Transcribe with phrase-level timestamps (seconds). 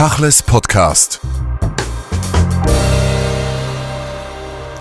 [0.00, 1.20] Tachles Podcast.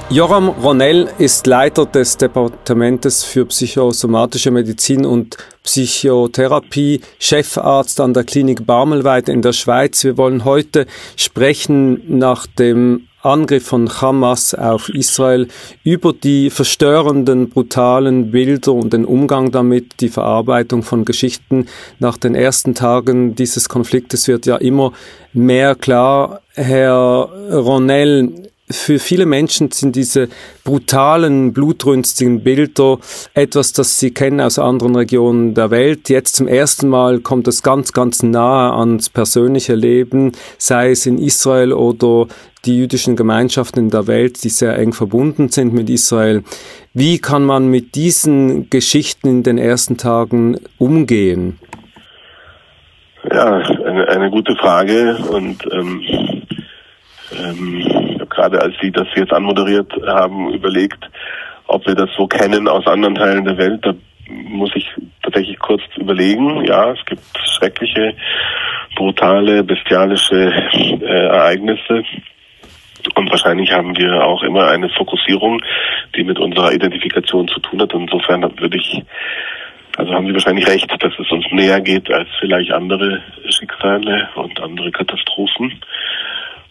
[0.09, 5.35] Joram Ronell ist Leiter des Departementes für psychosomatische Medizin und
[5.65, 10.05] Psychotherapie, Chefarzt an der Klinik Barmelweide in der Schweiz.
[10.05, 10.87] Wir wollen heute
[11.17, 15.47] sprechen nach dem Angriff von Hamas auf Israel
[15.83, 21.67] über die verstörenden, brutalen Bilder und den Umgang damit, die Verarbeitung von Geschichten
[21.99, 24.93] nach den ersten Tagen dieses Konfliktes wird ja immer
[25.33, 26.41] mehr klar.
[26.53, 30.29] Herr Ronell, für viele Menschen sind diese
[30.63, 32.99] brutalen, blutrünstigen Bilder
[33.33, 36.09] etwas, das sie kennen aus anderen Regionen der Welt.
[36.09, 41.17] Jetzt zum ersten Mal kommt es ganz, ganz nahe ans persönliche Leben, sei es in
[41.17, 42.27] Israel oder
[42.65, 46.43] die jüdischen Gemeinschaften in der Welt, die sehr eng verbunden sind mit Israel.
[46.93, 51.57] Wie kann man mit diesen Geschichten in den ersten Tagen umgehen?
[53.31, 56.01] Ja, eine, eine gute Frage und ähm,
[57.31, 58.08] ähm,
[58.39, 61.09] gerade als Sie das jetzt anmoderiert haben, überlegt,
[61.67, 63.85] ob wir das so kennen aus anderen Teilen der Welt.
[63.85, 63.93] Da
[64.29, 64.87] muss ich
[65.21, 66.63] tatsächlich kurz überlegen.
[66.65, 67.21] Ja, es gibt
[67.57, 68.15] schreckliche,
[68.95, 70.53] brutale, bestialische
[71.01, 72.03] äh, Ereignisse.
[73.15, 75.61] Und wahrscheinlich haben wir auch immer eine Fokussierung,
[76.15, 77.93] die mit unserer Identifikation zu tun hat.
[77.93, 79.01] Insofern würde ich,
[79.97, 84.61] also haben Sie wahrscheinlich recht, dass es uns näher geht als vielleicht andere Schicksale und
[84.61, 85.81] andere Katastrophen.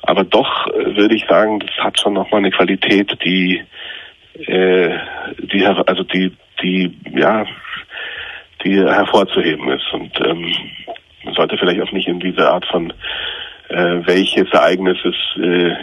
[0.09, 3.63] Aber doch äh, würde ich sagen, das hat schon nochmal eine Qualität, die,
[4.39, 4.99] äh,
[5.53, 7.45] die, also die, die, ja,
[8.65, 9.93] die hervorzuheben ist.
[9.93, 10.51] Und ähm,
[11.25, 12.91] man sollte vielleicht auch nicht in diese Art von
[13.69, 15.77] äh, welches Ereignis ist äh,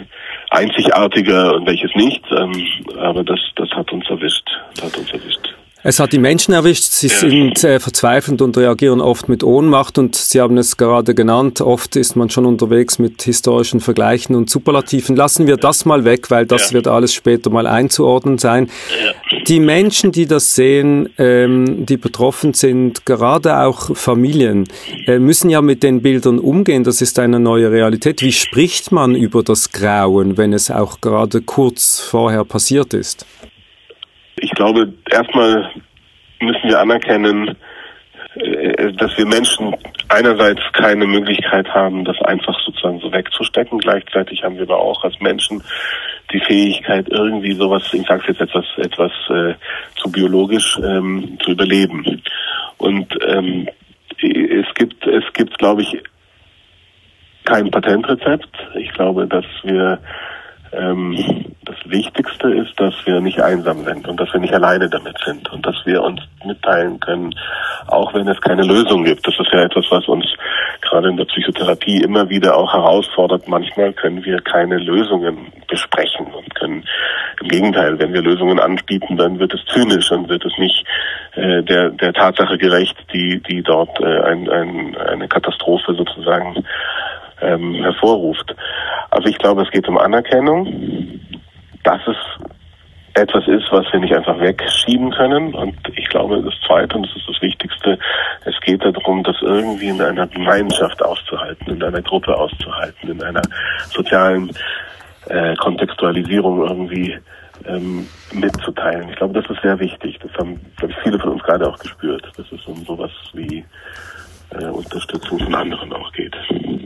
[0.50, 2.24] einzigartiger und welches nicht.
[2.32, 2.66] Ähm,
[2.98, 4.48] aber das, das hat uns erwischt.
[4.74, 5.54] Das hat uns erwischt.
[5.88, 10.16] Es hat die Menschen erwischt, sie sind äh, verzweifelt und reagieren oft mit Ohnmacht und
[10.16, 15.14] Sie haben es gerade genannt, oft ist man schon unterwegs mit historischen Vergleichen und Superlativen.
[15.14, 16.74] Lassen wir das mal weg, weil das ja.
[16.74, 18.68] wird alles später mal einzuordnen sein.
[19.00, 19.38] Ja.
[19.46, 24.66] Die Menschen, die das sehen, ähm, die betroffen sind, gerade auch Familien,
[25.06, 26.82] äh, müssen ja mit den Bildern umgehen.
[26.82, 28.22] Das ist eine neue Realität.
[28.22, 33.24] Wie spricht man über das Grauen, wenn es auch gerade kurz vorher passiert ist?
[34.38, 35.72] Ich glaube, erstmal
[36.40, 37.56] müssen wir anerkennen,
[38.36, 39.74] äh, dass wir Menschen
[40.08, 43.78] einerseits keine Möglichkeit haben, das einfach sozusagen so wegzustecken.
[43.78, 45.62] Gleichzeitig haben wir aber auch als Menschen
[46.32, 49.54] die Fähigkeit, irgendwie sowas, ich sage jetzt etwas, etwas äh,
[49.96, 52.22] zu biologisch ähm, zu überleben.
[52.78, 53.68] Und ähm,
[54.20, 56.02] es gibt, es gibt, glaube ich,
[57.44, 58.50] kein Patentrezept.
[58.74, 60.00] Ich glaube, dass wir
[60.76, 65.18] ähm, das Wichtigste ist, dass wir nicht einsam sind und dass wir nicht alleine damit
[65.24, 67.34] sind und dass wir uns mitteilen können,
[67.88, 69.26] auch wenn es keine Lösung gibt.
[69.26, 70.26] Das ist ja etwas, was uns
[70.82, 73.48] gerade in der Psychotherapie immer wieder auch herausfordert.
[73.48, 76.84] Manchmal können wir keine Lösungen besprechen und können
[77.40, 80.86] im Gegenteil, wenn wir Lösungen anbieten, dann wird es zynisch und wird es nicht
[81.34, 86.64] äh, der, der Tatsache gerecht, die, die dort äh, ein, ein, eine Katastrophe sozusagen
[87.46, 88.54] ähm, hervorruft.
[89.10, 91.20] Also ich glaube, es geht um Anerkennung,
[91.84, 92.16] dass es
[93.14, 95.54] etwas ist, was wir nicht einfach wegschieben können.
[95.54, 97.98] Und ich glaube, das Zweite, und das ist das Wichtigste,
[98.44, 103.42] es geht darum, das irgendwie in einer Gemeinschaft auszuhalten, in einer Gruppe auszuhalten, in einer
[103.88, 104.50] sozialen
[105.28, 107.18] äh, Kontextualisierung irgendwie
[107.66, 109.08] ähm, mitzuteilen.
[109.08, 110.18] Ich glaube, das ist sehr wichtig.
[110.22, 113.64] Das haben, ich, viele von uns gerade auch gespürt, dass es um sowas wie
[114.72, 116.34] Unterstützung von anderen auch geht.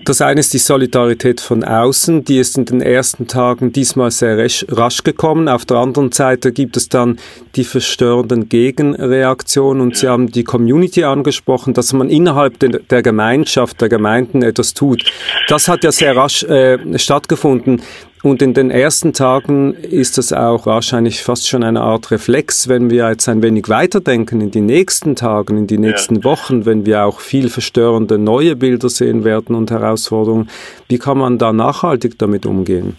[0.05, 4.39] Das eine ist die Solidarität von außen, die ist in den ersten Tagen diesmal sehr
[4.69, 5.49] rasch gekommen.
[5.49, 7.19] Auf der anderen Seite gibt es dann
[7.55, 10.01] die verstörenden Gegenreaktionen und ja.
[10.01, 15.05] Sie haben die Community angesprochen, dass man innerhalb der Gemeinschaft, der Gemeinden etwas tut.
[15.49, 17.83] Das hat ja sehr rasch äh, stattgefunden.
[18.23, 22.91] Und in den ersten Tagen ist das auch wahrscheinlich fast schon eine Art Reflex, wenn
[22.91, 26.25] wir jetzt ein wenig weiterdenken in die nächsten Tagen, in die nächsten ja.
[26.25, 30.51] Wochen, wenn wir auch viel verstörende neue Bilder sehen werden und Herausforderungen.
[30.89, 32.99] Wie kann man da nachhaltig damit umgehen?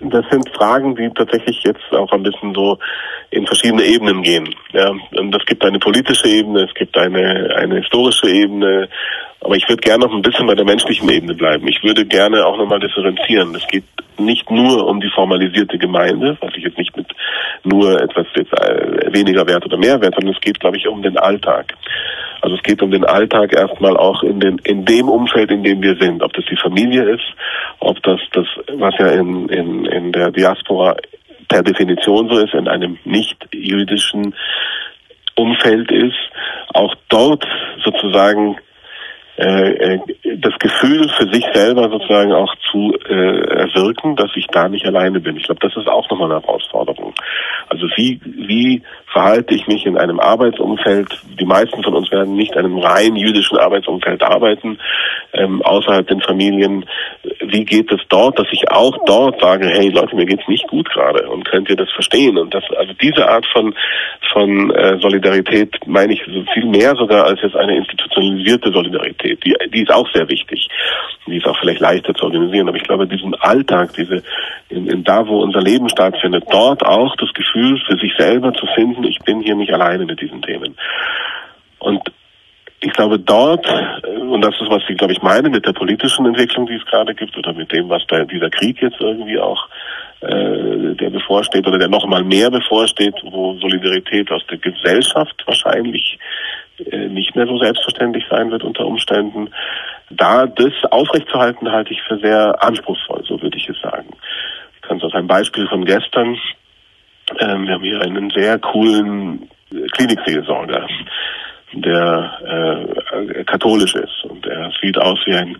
[0.00, 2.78] Das sind Fragen, die tatsächlich jetzt auch ein bisschen so
[3.30, 4.54] in verschiedene Ebenen gehen.
[4.72, 8.88] Ja, und es gibt eine politische Ebene, es gibt eine, eine historische Ebene,
[9.40, 11.66] aber ich würde gerne noch ein bisschen bei der menschlichen Ebene bleiben.
[11.68, 13.54] Ich würde gerne auch nochmal differenzieren.
[13.54, 13.84] Es geht
[14.18, 17.06] nicht nur um die formalisierte Gemeinde, was ich jetzt nicht mit
[17.62, 21.02] nur etwas jetzt äh, weniger Wert oder mehr Wert, sondern es geht, glaube ich, um
[21.02, 21.74] den Alltag.
[22.40, 25.82] Also es geht um den Alltag erstmal auch in den in dem Umfeld, in dem
[25.82, 27.24] wir sind, ob das die Familie ist,
[27.80, 30.96] ob das das was ja in in in der Diaspora
[31.48, 34.34] per Definition so ist, in einem nicht jüdischen
[35.34, 36.18] Umfeld ist,
[36.74, 37.46] auch dort
[37.84, 38.56] sozusagen
[39.38, 39.98] äh, äh,
[40.38, 45.20] das Gefühl für sich selber sozusagen auch zu äh, erwirken, dass ich da nicht alleine
[45.20, 45.36] bin.
[45.36, 47.14] Ich glaube, das ist auch nochmal eine Herausforderung.
[47.68, 48.82] Also wie, wie
[49.12, 51.22] verhalte ich mich in einem Arbeitsumfeld?
[51.38, 54.78] Die meisten von uns werden nicht in einem rein jüdischen Arbeitsumfeld arbeiten,
[55.34, 56.84] ähm, außerhalb den Familien.
[57.40, 60.90] Wie geht es dort, dass ich auch dort sage, hey Leute, mir geht's nicht gut
[60.90, 62.38] gerade und könnt ihr das verstehen?
[62.38, 63.72] Und das, also diese Art von
[64.32, 69.27] von äh, Solidarität meine ich viel mehr sogar als jetzt eine institutionalisierte Solidarität.
[69.36, 70.68] Die, die ist auch sehr wichtig.
[71.26, 72.68] Die ist auch vielleicht leichter zu organisieren.
[72.68, 74.22] Aber ich glaube, diesen Alltag, diese
[74.68, 78.66] in, in da, wo unser Leben stattfindet, dort auch das Gefühl für sich selber zu
[78.74, 80.76] finden, ich bin hier nicht alleine mit diesen Themen.
[81.78, 82.02] Und
[82.80, 83.66] ich glaube dort,
[84.06, 87.14] und das ist, was ich, glaube ich, meine mit der politischen Entwicklung, die es gerade
[87.14, 89.68] gibt, oder mit dem, was da dieser Krieg jetzt irgendwie auch
[90.20, 96.14] äh, der bevorsteht oder der noch mal mehr bevorsteht, wo Solidarität aus der Gesellschaft wahrscheinlich
[96.14, 99.50] äh, nicht mehr so selbstverständlich sein wird unter Umständen.
[100.10, 104.08] Da das aufrechtzuerhalten, halte ich für sehr anspruchsvoll, so würde ich es sagen.
[104.76, 106.38] Ich kann es aus einem Beispiel von gestern.
[107.38, 109.50] Ähm, wir haben hier einen sehr coolen
[109.92, 110.86] Klinikseelsorger,
[111.74, 115.58] der äh, katholisch ist und er sieht aus wie ein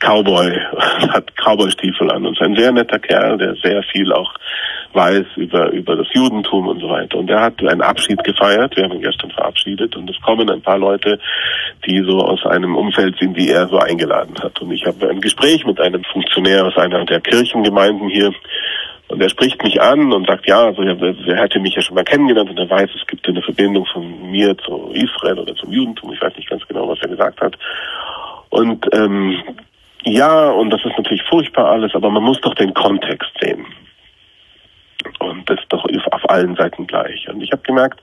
[0.00, 0.50] Cowboy,
[1.10, 4.34] hat Cowboy-Stiefel an und ist ein sehr netter Kerl, der sehr viel auch
[4.92, 7.18] weiß über, über das Judentum und so weiter.
[7.18, 8.76] Und er hat einen Abschied gefeiert.
[8.76, 11.18] Wir haben ihn gestern verabschiedet und es kommen ein paar Leute,
[11.86, 14.60] die so aus einem Umfeld sind, die er so eingeladen hat.
[14.60, 18.32] Und ich habe ein Gespräch mit einem Funktionär aus einer der Kirchengemeinden hier
[19.10, 21.96] und er spricht mich an und sagt, ja, also er, er hätte mich ja schon
[21.96, 25.72] mal kennengelernt und er weiß, es gibt eine Verbindung von mir zu Israel oder zum
[25.72, 26.12] Judentum.
[26.12, 27.58] Ich weiß nicht ganz genau, was er gesagt hat.
[28.50, 29.42] Und ähm,
[30.04, 33.66] ja, und das ist natürlich furchtbar alles, aber man muss doch den Kontext sehen.
[35.30, 37.28] Und das ist doch auf allen Seiten gleich.
[37.28, 38.00] Und ich habe gemerkt,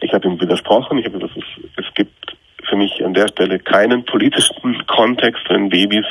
[0.00, 2.36] ich habe ihm widersprochen, ich habe gesagt, es, es gibt
[2.68, 6.06] für mich an der Stelle keinen politischen Kontext, wenn Babys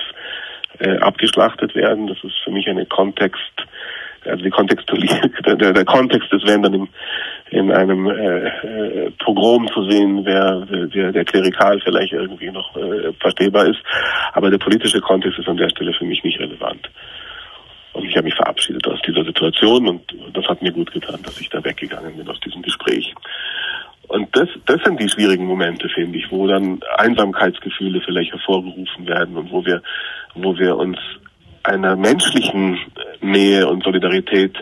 [0.80, 2.08] äh, abgeschlachtet werden.
[2.08, 3.42] Das ist für mich eine Kontext,
[4.26, 6.88] also die Kontextualisierung, der, der Kontext ist, wenn dann im,
[7.50, 13.14] in einem äh, äh, Pogrom zu sehen, wer, der, der klerikal vielleicht irgendwie noch äh,
[13.20, 13.80] verstehbar ist.
[14.34, 16.90] Aber der politische Kontext ist an der Stelle für mich nicht relevant.
[17.98, 20.02] Und ich habe mich verabschiedet aus dieser Situation und
[20.34, 23.12] das hat mir gut getan, dass ich da weggegangen bin aus diesem Gespräch.
[24.08, 29.36] Und das, das sind die schwierigen Momente, finde ich, wo dann Einsamkeitsgefühle vielleicht hervorgerufen werden
[29.36, 29.82] und wo wir,
[30.36, 30.98] wo wir uns
[31.64, 32.80] einer menschlichen
[33.20, 34.56] Nähe und Solidarität,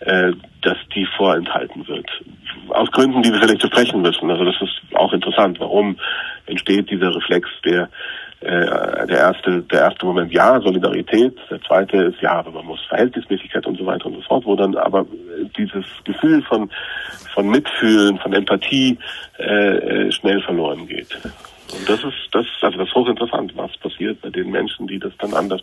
[0.00, 0.32] äh,
[0.62, 2.06] dass die vorenthalten wird.
[2.68, 4.28] Aus Gründen, die wir vielleicht besprechen müssen.
[4.28, 5.60] Also das ist auch interessant.
[5.60, 5.96] Warum
[6.46, 7.88] entsteht dieser Reflex, der
[8.42, 13.66] der erste, der erste Moment ja, Solidarität, der zweite ist ja, aber man muss Verhältnismäßigkeit
[13.66, 15.06] und so weiter und so fort, wo dann aber
[15.56, 16.70] dieses Gefühl von,
[17.34, 18.98] von Mitfühlen, von Empathie
[19.38, 21.14] äh, äh schnell verloren geht.
[21.72, 25.12] Und das ist, das, also das ist hochinteressant, was passiert bei den Menschen, die das
[25.18, 25.62] dann anders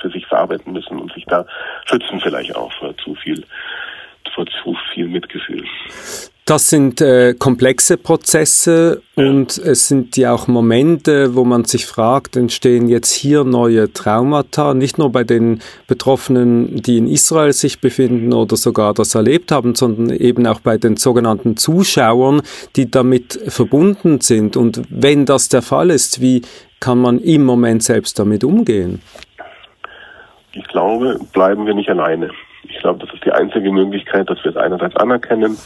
[0.00, 1.44] für sich verarbeiten müssen und sich da
[1.86, 3.44] schützen vielleicht auch vor zu viel,
[4.34, 5.64] vor zu viel Mitgefühl.
[6.52, 12.36] Das sind äh, komplexe Prozesse und es sind ja auch Momente, wo man sich fragt,
[12.36, 18.34] entstehen jetzt hier neue Traumata, nicht nur bei den Betroffenen, die in Israel sich befinden
[18.34, 22.42] oder sogar das erlebt haben, sondern eben auch bei den sogenannten Zuschauern,
[22.76, 24.54] die damit verbunden sind.
[24.58, 26.42] Und wenn das der Fall ist, wie
[26.80, 29.00] kann man im Moment selbst damit umgehen?
[30.52, 32.28] Ich glaube, bleiben wir nicht alleine.
[32.64, 35.56] Ich glaube, das ist die einzige Möglichkeit, dass wir es einerseits anerkennen,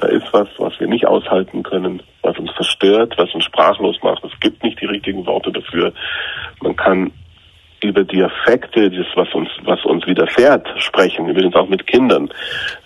[0.00, 4.24] da ist was, was wir nicht aushalten können, was uns verstört, was uns sprachlos macht.
[4.24, 5.92] Es gibt nicht die richtigen Worte dafür.
[6.62, 7.12] Man kann
[7.82, 12.28] über die Effekte, das, was uns, was uns widerfährt, sprechen, übrigens auch mit Kindern.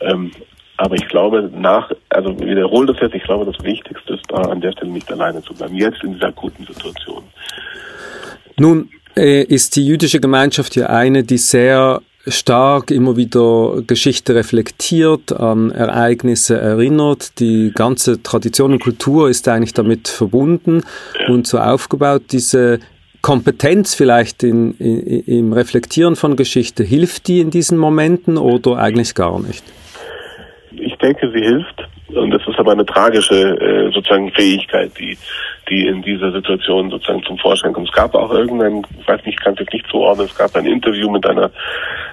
[0.00, 0.30] Ähm,
[0.76, 4.60] aber ich glaube, nach, also wiederhole das jetzt, ich glaube, das Wichtigste ist, da an
[4.60, 7.22] der Stelle nicht alleine zu bleiben, jetzt in dieser akuten Situation.
[8.58, 15.32] Nun äh, ist die jüdische Gemeinschaft ja eine, die sehr stark immer wieder Geschichte reflektiert,
[15.32, 17.40] an Ereignisse erinnert.
[17.40, 20.82] Die ganze Tradition und Kultur ist eigentlich damit verbunden
[21.28, 22.22] und so aufgebaut.
[22.30, 22.80] Diese
[23.22, 29.14] Kompetenz vielleicht in, in, im Reflektieren von Geschichte, hilft die in diesen Momenten oder eigentlich
[29.14, 29.64] gar nicht?
[30.72, 31.88] Ich denke, sie hilft.
[32.08, 35.16] Und das ist aber eine tragische äh, sozusagen Fähigkeit, die,
[35.68, 37.88] die in dieser Situation sozusagen zum Vorschein kommt.
[37.88, 40.54] Es gab auch irgendein, ich weiß nicht, ich kann es jetzt nicht zuordnen, es gab
[40.56, 41.50] ein Interview mit einer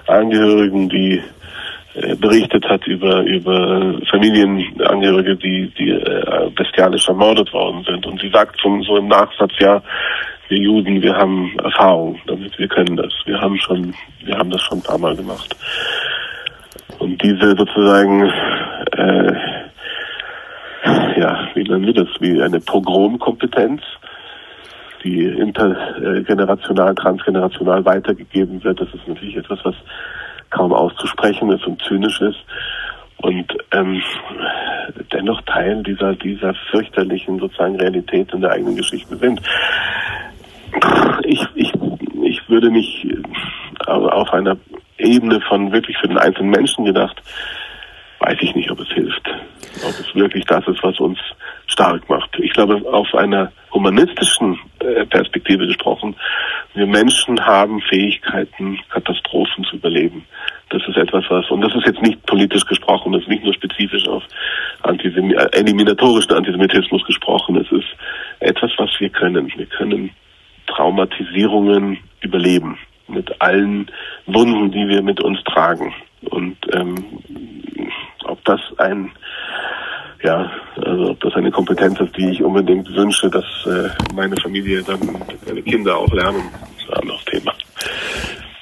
[0.06, 1.22] Angehörigen, die
[1.94, 8.06] äh, berichtet hat über über Familienangehörige, die die äh, bestialisch ermordet worden sind.
[8.06, 9.82] Und sie sagt zum, so im Nachsatz, ja,
[10.48, 13.12] wir Juden, wir haben Erfahrung damit, wir können das.
[13.24, 13.94] Wir haben schon,
[14.24, 15.56] wir haben das schon ein paar Mal gemacht.
[16.98, 18.22] Und diese sozusagen,
[18.92, 19.32] äh,
[20.84, 23.82] ja, wie nennen wir das, wie eine Pogromkompetenz,
[25.04, 28.80] die intergenerational, transgenerational weitergegeben wird.
[28.80, 29.74] Das ist natürlich etwas, was
[30.50, 32.44] kaum auszusprechen ist und zynisch ist
[33.22, 34.02] und ähm,
[35.12, 39.40] dennoch Teil dieser dieser fürchterlichen sozusagen Realität in der eigenen Geschichte sind.
[41.24, 41.72] Ich ich
[42.22, 43.06] ich würde mich
[43.86, 44.56] auf einer
[44.98, 47.22] Ebene von wirklich für den einzelnen Menschen gedacht,
[48.20, 49.28] weiß ich nicht, ob es hilft,
[49.82, 51.18] ob es wirklich das ist, was uns
[51.66, 52.30] stark macht.
[52.38, 56.14] Ich glaube, auf einer humanistischen äh, Perspektive gesprochen,
[56.74, 60.24] wir Menschen haben Fähigkeiten, Katastrophen zu überleben.
[60.68, 63.54] Das ist etwas, was, und das ist jetzt nicht politisch gesprochen, das ist nicht nur
[63.54, 64.22] spezifisch auf
[64.82, 67.88] Antisem äh, eliminatorischen Antisemitismus gesprochen, es ist
[68.40, 69.50] etwas, was wir können.
[69.56, 70.10] Wir können
[70.66, 73.90] Traumatisierungen überleben mit allen
[74.26, 75.92] Wunden, die wir mit uns tragen.
[76.22, 76.94] Und ähm,
[78.50, 79.10] das ein
[80.22, 84.82] ja, also ob das eine Kompetenz ist, die ich unbedingt wünsche, dass äh, meine Familie
[84.82, 85.00] dann
[85.46, 87.54] meine Kinder auch lernen, das ist ein anderes Thema.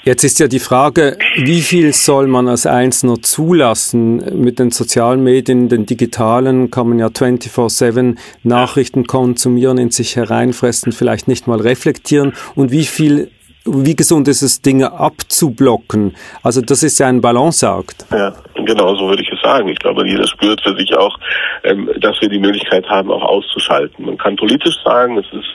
[0.04, 4.40] Jetzt ist ja die Frage, wie viel soll man als Einzelner zulassen?
[4.42, 10.92] Mit den sozialen Medien, den digitalen, kann man ja 24-7 Nachrichten konsumieren, in sich hereinfressen,
[10.92, 12.32] vielleicht nicht mal reflektieren.
[12.54, 13.30] Und wie viel
[13.72, 16.16] wie gesund ist es, Dinge abzublocken?
[16.42, 18.06] Also das ist ja ein Balanceakt.
[18.10, 19.68] Ja, genau so würde ich es sagen.
[19.68, 21.16] Ich glaube, jeder spürt für sich auch,
[21.64, 24.06] ähm, dass wir die Möglichkeit haben, auch auszuschalten.
[24.06, 25.48] Man kann politisch sagen, es ist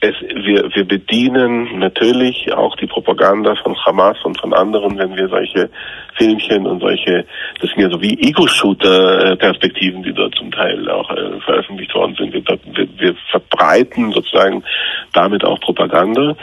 [0.00, 5.28] es, wir, wir bedienen natürlich auch die Propaganda von Hamas und von anderen, wenn wir
[5.28, 5.68] solche
[6.16, 7.26] Filmchen und solche,
[7.60, 12.32] das sind ja so wie Ego-Shooter-Perspektiven, die dort zum Teil auch äh, veröffentlicht worden sind.
[12.32, 14.64] Wir, wir, wir verbreiten sozusagen
[15.12, 16.34] damit auch Propaganda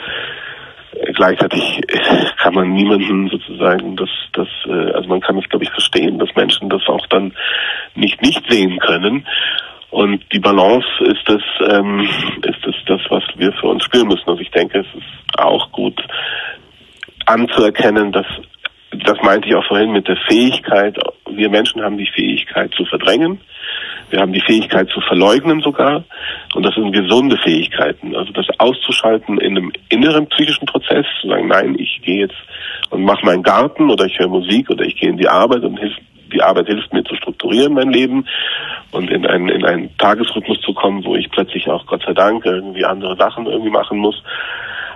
[1.14, 1.80] gleichzeitig
[2.38, 6.34] kann man niemanden sozusagen das das äh, also man kann es glaube ich verstehen dass
[6.34, 7.34] Menschen das auch dann
[7.94, 9.26] nicht nicht sehen können.
[9.90, 12.00] Und die Balance ist das ähm,
[12.44, 14.28] ist das das was wir für uns spüren müssen.
[14.28, 16.00] Also ich denke es ist auch gut
[17.26, 18.26] anzuerkennen dass
[18.90, 20.96] das meinte ich auch vorhin mit der Fähigkeit
[21.30, 23.40] wir Menschen haben die Fähigkeit zu verdrängen
[24.10, 26.04] wir haben die Fähigkeit zu verleugnen sogar.
[26.54, 28.16] Und das sind gesunde Fähigkeiten.
[28.16, 32.36] Also das auszuschalten in einem inneren psychischen Prozess, zu sagen, nein, ich gehe jetzt
[32.90, 35.78] und mache meinen Garten oder ich höre Musik oder ich gehe in die Arbeit und
[36.32, 38.26] die Arbeit hilft mir zu strukturieren mein Leben
[38.90, 42.44] und in einen, in einen Tagesrhythmus zu kommen, wo ich plötzlich auch Gott sei Dank
[42.44, 44.22] irgendwie andere Sachen irgendwie machen muss.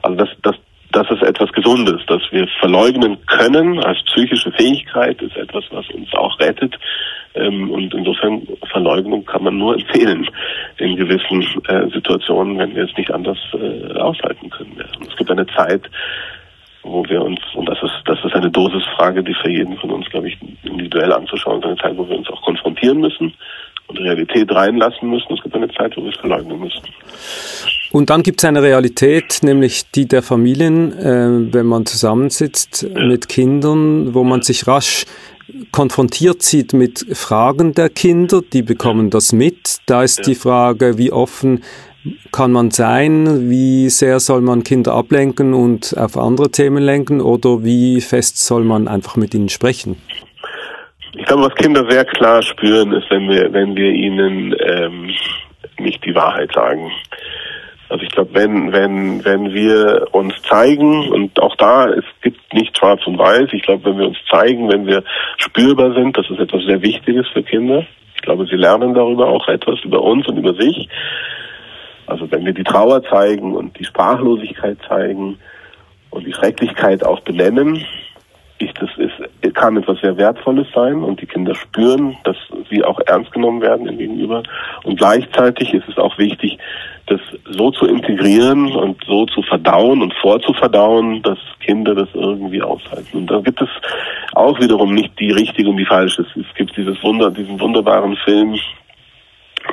[0.03, 0.57] Also das, das,
[0.93, 6.13] das ist etwas Gesundes, dass wir verleugnen können als psychische Fähigkeit, ist etwas, was uns
[6.15, 6.79] auch rettet.
[7.35, 10.29] Ähm, und insofern Verleugnung kann man nur empfehlen
[10.77, 14.85] in gewissen äh, Situationen, wenn wir es nicht anders äh, aushalten können.
[15.09, 15.83] Es gibt eine Zeit,
[16.83, 20.09] wo wir uns, und das ist, das ist eine Dosisfrage, die für jeden von uns,
[20.11, 23.33] glaube ich, individuell anzuschauen ist, eine Zeit, wo wir uns auch konfrontieren müssen
[23.87, 25.33] und Realität reinlassen müssen.
[25.33, 26.83] Es gibt eine Zeit, wo wir es verleugnen müssen.
[27.93, 33.29] Und dann gibt es eine Realität, nämlich die der Familien, äh, wenn man zusammensitzt mit
[33.29, 35.05] Kindern, wo man sich rasch
[35.71, 39.79] konfrontiert sieht mit Fragen der Kinder, die bekommen das mit.
[39.87, 41.63] Da ist die Frage, wie offen
[42.33, 47.63] kann man sein, wie sehr soll man Kinder ablenken und auf andere Themen lenken oder
[47.63, 49.97] wie fest soll man einfach mit ihnen sprechen?
[51.15, 55.11] Ich glaube, was Kinder sehr klar spüren, ist, wenn wir, wenn wir ihnen ähm,
[55.79, 56.91] nicht die Wahrheit sagen.
[57.93, 62.79] Also ich glaube, wenn, wenn, wenn wir uns zeigen, und auch da, es gibt nicht
[62.79, 65.05] schwarz und weiß, ich glaube, wenn wir uns zeigen, wenn wir
[65.37, 67.87] spürbar sind, das ist etwas sehr Wichtiges für Kinder.
[68.15, 70.89] Ich glaube, sie lernen darüber auch etwas über uns und über sich.
[72.07, 75.37] Also wenn wir die Trauer zeigen und die Sprachlosigkeit zeigen
[76.09, 77.85] und die Schrecklichkeit auch benennen,
[78.57, 82.37] ich, das ist, kann etwas sehr Wertvolles sein und die Kinder spüren, dass
[82.71, 84.43] sie auch ernst genommen werden im Gegenüber.
[84.85, 86.59] Und gleichzeitig ist es auch wichtig,
[87.07, 87.21] das
[87.51, 93.19] so zu integrieren und so zu verdauen und vorzuverdauen, dass Kinder das irgendwie aushalten.
[93.19, 93.69] Und da gibt es
[94.35, 96.23] auch wiederum nicht die richtige und die falsche.
[96.23, 98.57] Es gibt dieses Wunder, diesen wunderbaren Film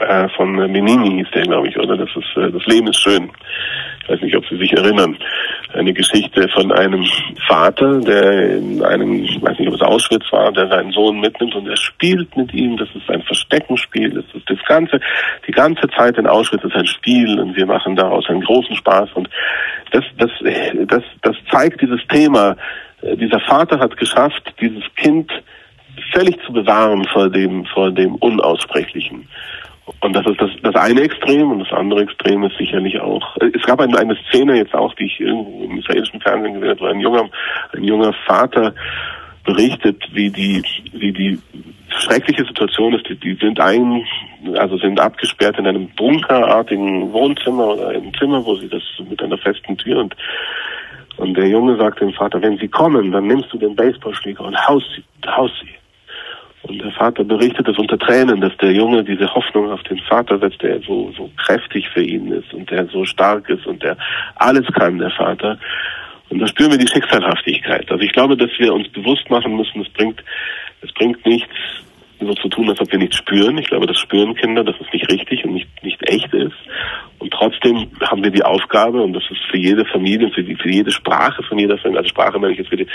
[0.02, 1.98] äh, von Benini hieß der, glaube ich, oder?
[1.98, 3.30] Das ist äh, das Leben ist schön.
[4.04, 5.18] Ich weiß nicht, ob Sie sich erinnern.
[5.74, 7.06] Eine Geschichte von einem
[7.48, 11.54] Vater, der in einem, ich weiß nicht, ob es Auschwitz war, der seinen Sohn mitnimmt
[11.56, 12.76] und er spielt mit ihm.
[12.78, 14.10] Das ist ein Versteckenspiel.
[14.10, 15.00] Das ist das ganze,
[15.48, 19.10] die ganze Zeit in Auschwitz ist ein Spiel und wir machen daraus einen großen Spaß.
[19.14, 19.30] Und
[19.92, 20.32] das, das,
[20.88, 22.56] das, das zeigt dieses Thema.
[23.02, 25.32] Dieser Vater hat geschafft, dieses Kind
[26.14, 29.28] völlig zu bewahren vor dem, vor dem Unaussprechlichen.
[30.02, 33.36] Und das ist das, das eine Extrem und das andere Extrem ist sicherlich auch.
[33.38, 36.80] Es gab eine, eine Szene jetzt auch, die ich irgendwo im israelischen Fernsehen gesehen habe,
[36.82, 37.30] wo ein junger,
[37.74, 38.74] ein junger Vater
[39.44, 41.40] berichtet, wie die, wie die
[41.90, 43.08] schreckliche Situation ist.
[43.10, 44.06] Die, die sind ein,
[44.56, 49.38] also sind abgesperrt in einem bunkerartigen Wohnzimmer oder im Zimmer, wo sie das mit einer
[49.38, 50.16] festen Tür und
[51.18, 54.56] und der Junge sagt dem Vater, wenn sie kommen, dann nimmst du den Baseballschläger und
[54.68, 55.79] haust sie, haust sie.
[56.64, 60.40] Und der Vater berichtet es unter Tränen, dass der Junge diese Hoffnung auf den Vater
[60.40, 63.98] setzt, der so, so kräftig für ihn ist und der so stark ist und der
[64.36, 65.58] alles kann, der Vater.
[66.30, 67.90] Und da spüren wir die Schicksalhaftigkeit.
[67.90, 70.22] Also ich glaube, dass wir uns bewusst machen müssen, es bringt,
[70.82, 71.56] es bringt nichts,
[72.20, 73.58] so zu tun, als ob wir nichts spüren.
[73.58, 76.56] Ich glaube, das spüren Kinder, dass es nicht richtig und nicht, nicht echt ist.
[77.20, 80.70] Und trotzdem haben wir die Aufgabe, und das ist für jede Familie, für, die, für
[80.70, 82.88] jede Sprache von jeder Familie, also Sprache meine ich jetzt für die,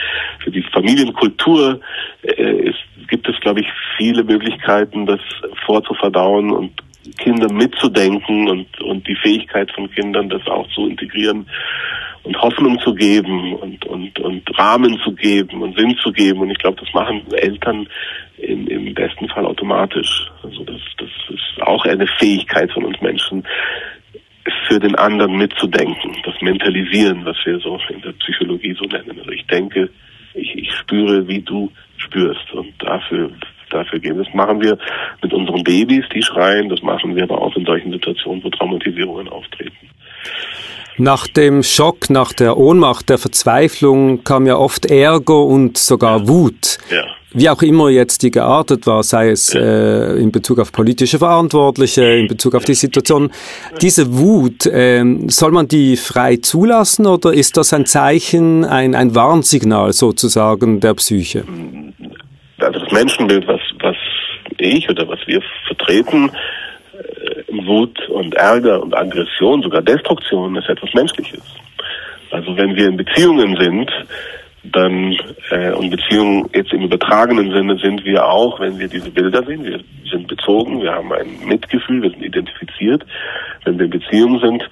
[0.42, 1.80] für die Familienkultur,
[2.22, 5.20] äh, ist, gibt es, glaube ich, viele Möglichkeiten, das
[5.66, 6.72] vorzuverdauen und
[7.18, 11.46] Kinder mitzudenken und, und die Fähigkeit von Kindern, das auch zu integrieren
[12.22, 16.40] und Hoffnung zu geben und, und, und Rahmen zu geben und Sinn zu geben.
[16.40, 17.86] Und ich glaube, das machen Eltern
[18.38, 20.30] im, im besten Fall automatisch.
[20.42, 23.44] Also das, das ist auch eine Fähigkeit von uns Menschen,
[24.68, 29.18] für den anderen mitzudenken, das Mentalisieren, was wir so in der Psychologie so nennen.
[29.18, 29.90] Also ich denke,
[30.34, 31.70] ich, ich spüre, wie du
[32.14, 33.30] spürst und dafür
[33.70, 34.22] dafür geben.
[34.22, 34.78] Das machen wir
[35.20, 39.28] mit unseren Babys, die schreien, das machen wir aber auch in solchen Situationen, wo Traumatisierungen
[39.28, 39.90] auftreten.
[40.96, 46.28] Nach dem Schock, nach der Ohnmacht, der Verzweiflung kam ja oft Ärger und sogar ja.
[46.28, 46.78] Wut.
[46.88, 47.04] Ja.
[47.36, 52.04] Wie auch immer jetzt die geartet war, sei es äh, in Bezug auf politische Verantwortliche,
[52.04, 53.32] in Bezug auf die Situation.
[53.80, 59.16] Diese Wut, äh, soll man die frei zulassen oder ist das ein Zeichen, ein, ein
[59.16, 61.42] Warnsignal sozusagen der Psyche?
[62.58, 63.96] Also das Menschenbild, was, was
[64.58, 66.30] ich oder was wir vertreten,
[67.48, 71.42] Wut und Ärger und Aggression, sogar Destruktion ist etwas Menschliches.
[72.30, 73.90] Also wenn wir in Beziehungen sind,
[74.64, 75.16] dann
[75.50, 79.64] äh, und Beziehungen jetzt im übertragenen Sinne sind wir auch, wenn wir diese Bilder sehen,
[79.64, 79.80] wir
[80.10, 83.04] sind bezogen, wir haben ein Mitgefühl, wir sind identifiziert.
[83.64, 84.70] Wenn wir in Beziehungen sind,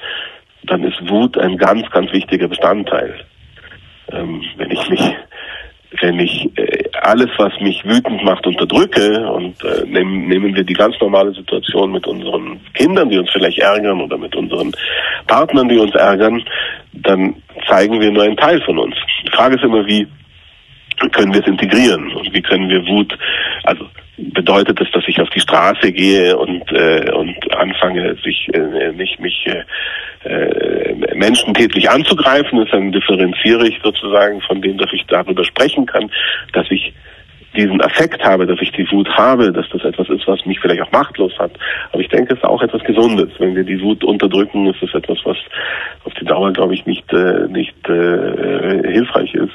[0.65, 3.25] dann ist Wut ein ganz, ganz wichtiger Bestandteil.
[4.11, 5.15] Ähm, wenn ich mich
[6.01, 10.75] wenn ich äh, alles, was mich wütend macht, unterdrücke und äh, nehmen, nehmen wir die
[10.75, 14.73] ganz normale Situation mit unseren Kindern, die uns vielleicht ärgern oder mit unseren
[15.27, 16.43] Partnern, die uns ärgern,
[16.93, 17.35] dann
[17.69, 18.95] zeigen wir nur einen Teil von uns.
[19.27, 20.07] Die Frage ist immer, wie
[21.11, 23.17] können wir es integrieren und wie können wir Wut,
[23.65, 23.85] also
[24.17, 29.19] bedeutet es, dass ich auf die Straße gehe und äh, und anfange, sich äh, nicht
[29.21, 35.87] mich äh, äh, menschentätlich anzugreifen, dann differenziere ich sozusagen von dem, dass ich darüber sprechen
[35.87, 36.11] kann,
[36.53, 36.93] dass ich
[37.57, 40.83] diesen Affekt habe, dass ich die Wut habe, dass das etwas ist, was mich vielleicht
[40.83, 41.53] auch machtlos hat.
[41.93, 43.31] Aber ich denke, es ist auch etwas Gesundes.
[43.39, 45.37] Wenn wir die Wut unterdrücken, ist es etwas, was
[46.05, 49.53] auf die Dauer, glaube ich, nicht, äh, nicht äh, hilfreich ist.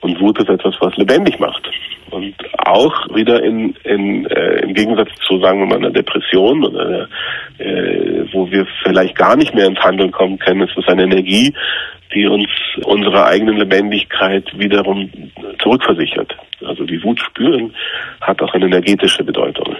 [0.00, 1.68] Und Wut ist etwas, was lebendig macht.
[2.10, 7.08] Und auch wieder in, in, äh, im Gegensatz zu, sagen wir mal, einer Depression oder
[7.58, 11.52] äh, wo wir vielleicht gar nicht mehr ins Handeln kommen können, ist es eine Energie,
[12.14, 12.48] die uns
[12.84, 15.10] unsere eigenen Lebendigkeit wiederum
[15.62, 16.34] zurückversichert.
[16.68, 17.74] Also die Wut spüren
[18.20, 19.76] hat auch eine energetische Bedeutung.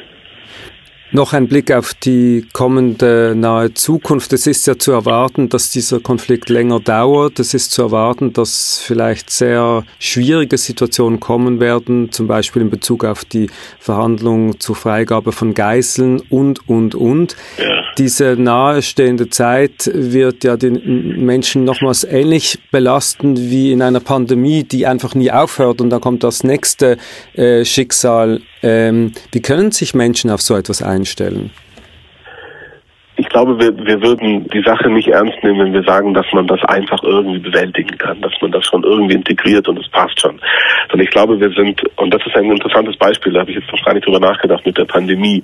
[1.18, 4.32] Noch ein Blick auf die kommende nahe Zukunft.
[4.32, 7.40] Es ist ja zu erwarten, dass dieser Konflikt länger dauert.
[7.40, 13.04] Es ist zu erwarten, dass vielleicht sehr schwierige Situationen kommen werden, zum Beispiel in Bezug
[13.04, 13.50] auf die
[13.80, 17.34] Verhandlungen zur Freigabe von Geiseln und, und, und.
[17.58, 17.64] Ja.
[17.98, 24.86] Diese nahestehende Zeit wird ja den Menschen nochmals ähnlich belasten wie in einer Pandemie, die
[24.86, 26.96] einfach nie aufhört und dann kommt das nächste
[27.34, 31.50] äh, Schicksal ähm, wie können sich Menschen auf so etwas einstellen?
[33.28, 36.46] Ich glaube, wir, wir würden die Sache nicht ernst nehmen, wenn wir sagen, dass man
[36.46, 40.40] das einfach irgendwie bewältigen kann, dass man das schon irgendwie integriert und es passt schon.
[40.88, 43.70] Sondern ich glaube, wir sind, und das ist ein interessantes Beispiel, da habe ich jetzt
[43.70, 45.42] noch gar nicht drüber nachgedacht mit der Pandemie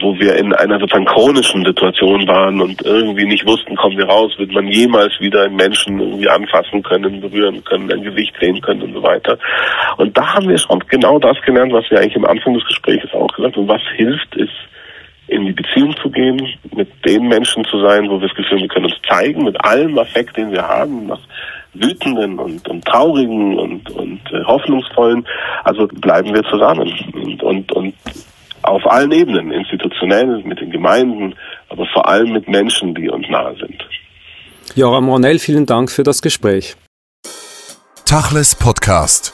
[0.00, 4.32] wo wir in einer sozusagen chronischen Situation waren und irgendwie nicht wussten, kommen wir raus,
[4.38, 8.80] wird man jemals wieder einen Menschen irgendwie anfassen können, berühren können, ein Gesicht sehen können
[8.80, 9.38] und so weiter.
[9.98, 13.12] Und da haben wir schon genau das gelernt, was wir eigentlich im Anfang des Gesprächs
[13.12, 13.64] auch gesagt haben.
[13.64, 14.50] Und was hilft, ist,
[15.42, 16.40] in die Beziehung zu gehen,
[16.74, 19.64] mit den Menschen zu sein, wo wir das Gefühl haben, wir können uns zeigen, mit
[19.64, 21.20] allem Affekt, den wir haben, nach
[21.74, 25.26] wütenden und, und traurigen und, und äh, hoffnungsvollen.
[25.64, 27.94] Also bleiben wir zusammen und, und, und
[28.62, 31.34] auf allen Ebenen, institutionell, mit den Gemeinden,
[31.68, 33.84] aber vor allem mit Menschen, die uns nahe sind.
[34.74, 36.76] Joram Ronell, vielen Dank für das Gespräch.
[38.06, 39.32] Tachles Podcast.